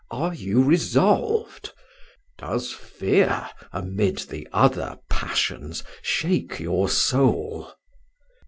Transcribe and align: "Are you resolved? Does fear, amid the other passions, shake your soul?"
"Are 0.09 0.33
you 0.33 0.63
resolved? 0.63 1.73
Does 2.39 2.73
fear, 2.73 3.47
amid 3.71 4.17
the 4.29 4.47
other 4.51 4.97
passions, 5.11 5.83
shake 6.01 6.59
your 6.59 6.89
soul?" 6.89 7.71